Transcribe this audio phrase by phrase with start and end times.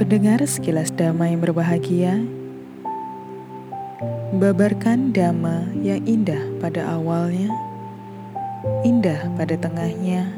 [0.00, 2.24] Pendengar sekilas yang berbahagia,
[4.32, 7.52] babarkan dhamma yang indah pada awalnya,
[8.80, 10.32] indah pada tengahnya,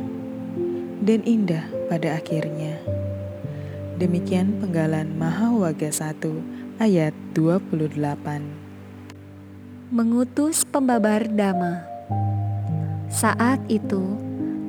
[0.98, 2.74] dan indah pada akhirnya.
[4.02, 8.02] Demikian penggalan Mahawaga 1 ayat 28.
[9.94, 11.86] Mengutus pembabar dhamma.
[13.06, 14.18] Saat itu,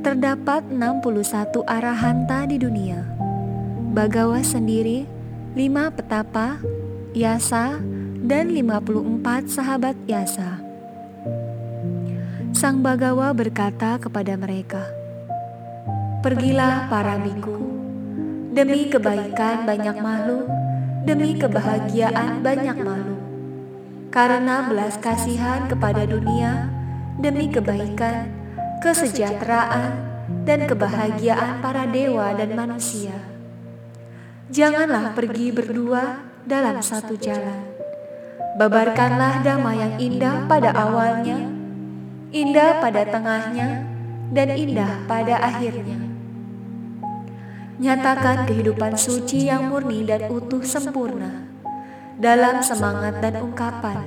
[0.06, 3.19] terdapat 61 arahanta di dunia.
[3.90, 5.10] Bagawa sendiri,
[5.58, 6.62] lima petapa,
[7.18, 7.82] Yasa,
[8.22, 10.62] dan 54 sahabat Yasa.
[12.54, 14.86] Sang Bagawa berkata kepada mereka,
[16.22, 17.58] Pergilah para biku,
[18.54, 20.46] demi kebaikan banyak makhluk,
[21.10, 23.22] demi kebahagiaan banyak makhluk.
[24.14, 26.70] Karena belas kasihan kepada dunia,
[27.18, 28.30] demi kebaikan,
[28.86, 29.98] kesejahteraan,
[30.46, 33.39] dan kebahagiaan para dewa dan manusia.
[34.50, 37.70] Janganlah pergi berdua dalam satu jalan.
[38.58, 41.38] Babarkanlah damai yang indah pada awalnya,
[42.34, 43.86] indah pada tengahnya,
[44.34, 46.02] dan indah pada akhirnya.
[47.78, 51.46] Nyatakan kehidupan suci yang murni dan utuh sempurna.
[52.20, 54.04] dalam semangat dan ungkapan.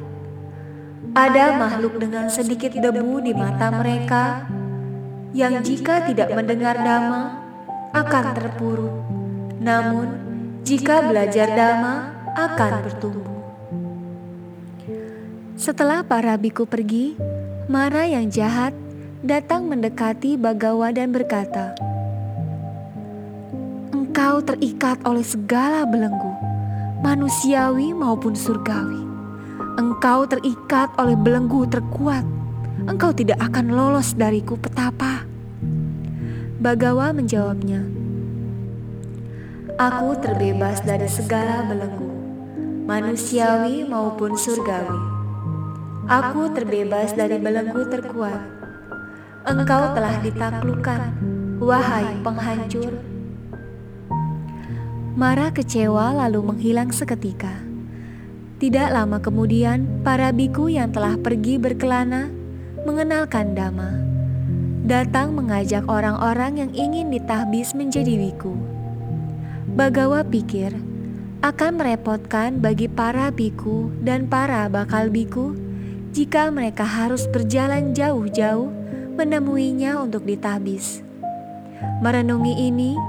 [1.16, 4.44] ada makhluk dengan sedikit debu di mata mereka
[5.32, 7.40] yang jika tidak mendengar dhamma
[7.96, 8.94] akan terpuruk.
[9.62, 10.31] Namun,
[10.62, 11.94] jika belajar dhamma
[12.38, 13.38] akan bertumbuh.
[15.58, 17.18] Setelah para biku pergi,
[17.70, 18.74] Mara yang jahat
[19.22, 21.78] datang mendekati Bagawa dan berkata,
[23.94, 26.34] Engkau terikat oleh segala belenggu,
[27.06, 29.02] manusiawi maupun surgawi.
[29.78, 32.26] Engkau terikat oleh belenggu terkuat.
[32.90, 35.22] Engkau tidak akan lolos dariku petapa.
[36.58, 38.01] Bagawa menjawabnya,
[39.80, 42.12] Aku terbebas dari segala belenggu,
[42.84, 45.00] manusiawi maupun surgawi.
[46.12, 48.36] Aku terbebas dari belenggu terkuat.
[49.48, 51.16] Engkau telah ditaklukkan,
[51.56, 53.00] wahai penghancur.
[55.16, 57.56] Mara kecewa lalu menghilang seketika.
[58.60, 62.28] Tidak lama kemudian, para biku yang telah pergi berkelana
[62.84, 64.04] mengenalkan Dhamma.
[64.84, 68.81] Datang mengajak orang-orang yang ingin ditahbis menjadi biku.
[69.72, 70.76] Bagawa pikir
[71.40, 75.56] akan merepotkan bagi para biku dan para bakal biku
[76.12, 78.68] jika mereka harus berjalan jauh-jauh
[79.16, 81.00] menemuinya untuk ditahbis.
[82.04, 83.00] Merenungi ini,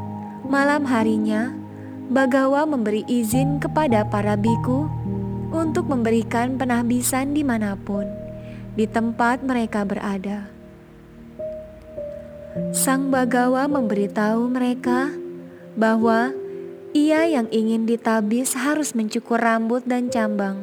[0.47, 1.51] malam harinya,
[2.07, 4.87] Bagawa memberi izin kepada para biku
[5.51, 8.07] untuk memberikan penahbisan di mana pun,
[8.79, 10.47] di tempat mereka berada.
[12.71, 15.11] Sang Bagawa memberitahu mereka
[15.75, 16.42] bahwa
[16.93, 20.61] ia yang ingin ditabis harus mencukur rambut dan cambang,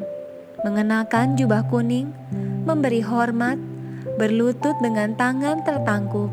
[0.63, 2.15] mengenakan jubah kuning,
[2.63, 3.59] memberi hormat,
[4.15, 6.31] berlutut dengan tangan tertangkup,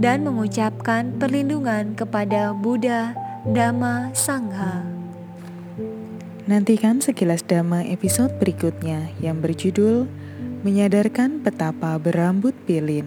[0.00, 3.12] dan mengucapkan perlindungan kepada Buddha,
[3.44, 4.80] Dhamma, Sangha.
[6.48, 10.08] Nantikan sekilas dhamma episode berikutnya yang berjudul
[10.64, 13.04] Menyadarkan Petapa Berambut Pilin.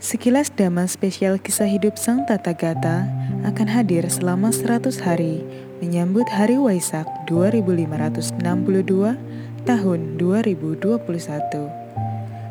[0.00, 3.04] Sekilas dhamma spesial kisah hidup Sang Tata Gata
[3.44, 5.40] akan hadir selama 100 hari
[5.80, 9.16] menyambut Hari Waisak 2562
[9.64, 11.80] tahun 2021.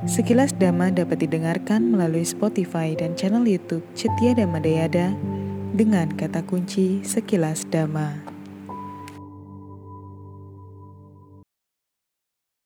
[0.08, 5.12] Sekilas Dhamma dapat didengarkan melalui Spotify dan channel YouTube Cetia Dhamma Dayada
[5.76, 8.39] dengan kata kunci Sekilas Dhamma.